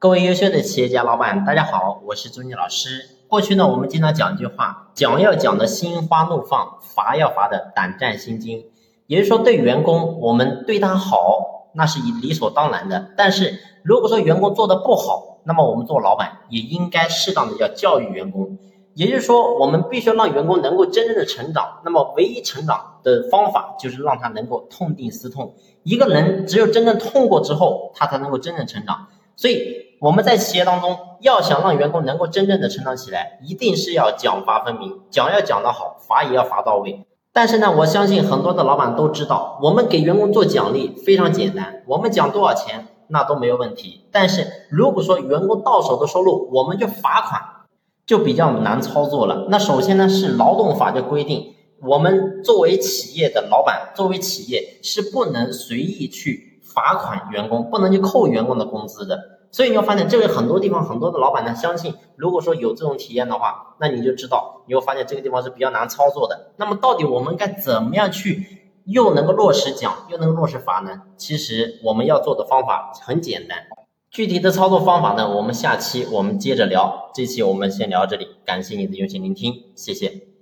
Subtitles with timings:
[0.00, 3.08] 各位优秀的企业家老板，大家好，我是朱妮老师。
[3.26, 8.64] 过去呢，我们经常讲一句话，讲要讲的心花怒放，罚要罚的胆战心惊。
[9.08, 13.08] 也就是说，对员工，我们对他好，那是理所当然的。
[13.16, 18.56] 但是如果说员工做的不好，那么我们做老板也应该适当的要教育员工。
[18.94, 21.80] 也就是说，我们必须让员工能够真正的成长。
[21.84, 25.54] 那么，唯一成长的方法就是让他能够痛定思痛。
[25.82, 29.08] 一个人只有真正痛过之后，他才能够真正成长。
[29.38, 29.78] 所以。
[30.00, 37.04] 我们在企业当中，要想让员工能够真正的成长起来，一定是要奖罚分明，奖要讲得好，罚也要罚到位。
[37.32, 44.02] 但是呢，我相信很多的老板都知道，我们给员工做奖励非常简单，我们奖多少钱那都没有问题。
[44.12, 47.42] 但是如果说员工到手的收入，我们就罚款，
[48.06, 49.48] 就比较难操作了。
[49.50, 56.47] 那首先呢，是劳动法的规定，我们作为企业的老板，作为企业是不能随意去
[56.78, 59.18] 罚款员工，不能去扣员工的工资的。
[59.50, 66.52] 所以你会发现，这个很多地方很多的老板呢，相信如果说有这种体验的话，那你就知道，你会发现这个地方是比较难操作的。
[66.56, 68.46] 那么到底我们该怎么样去
[68.84, 71.02] 又能够落实奖，又能够落实罚呢？
[71.16, 73.58] 其实我们要做的方法很简单，
[74.10, 77.10] 具体的操作方法呢，我们下期我们接着聊。
[77.14, 80.37] 这期我们先聊到这里，感谢你的用心聆听，谢谢。